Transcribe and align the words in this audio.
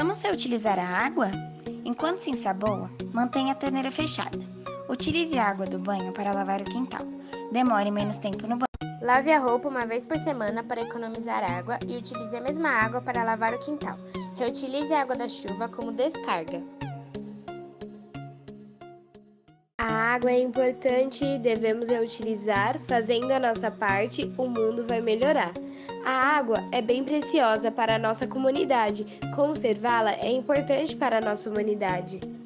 Vamos 0.00 0.22
reutilizar 0.22 0.78
a 0.78 1.04
água? 1.04 1.30
Enquanto 1.84 2.16
se 2.16 2.30
ensaboa, 2.30 2.90
mantenha 3.12 3.52
a 3.52 3.54
torneira 3.54 3.92
fechada. 3.92 4.38
Utilize 4.88 5.38
a 5.38 5.44
água 5.44 5.66
do 5.66 5.78
banho 5.78 6.10
para 6.14 6.32
lavar 6.32 6.62
o 6.62 6.64
quintal. 6.64 7.06
Demore 7.52 7.90
menos 7.90 8.16
tempo 8.16 8.46
no 8.46 8.56
banho. 8.56 8.98
Lave 9.02 9.30
a 9.30 9.38
roupa 9.38 9.68
uma 9.68 9.84
vez 9.84 10.06
por 10.06 10.16
semana 10.16 10.64
para 10.64 10.80
economizar 10.80 11.44
água 11.44 11.78
e 11.86 11.98
utilize 11.98 12.34
a 12.34 12.40
mesma 12.40 12.70
água 12.70 13.02
para 13.02 13.22
lavar 13.22 13.52
o 13.52 13.58
quintal. 13.58 13.98
Reutilize 14.36 14.90
a 14.94 15.02
água 15.02 15.16
da 15.16 15.28
chuva 15.28 15.68
como 15.68 15.92
descarga. 15.92 16.62
Água 20.14 20.32
é 20.32 20.40
importante 20.40 21.24
e 21.24 21.38
devemos 21.38 21.88
reutilizar. 21.88 22.80
Fazendo 22.84 23.30
a 23.30 23.38
nossa 23.38 23.70
parte, 23.70 24.32
o 24.36 24.48
mundo 24.48 24.84
vai 24.84 25.00
melhorar. 25.00 25.52
A 26.04 26.36
água 26.36 26.64
é 26.72 26.82
bem 26.82 27.04
preciosa 27.04 27.70
para 27.70 27.94
a 27.94 27.98
nossa 27.98 28.26
comunidade. 28.26 29.06
Conservá-la 29.36 30.14
é 30.14 30.30
importante 30.32 30.96
para 30.96 31.18
a 31.18 31.20
nossa 31.20 31.48
humanidade. 31.48 32.39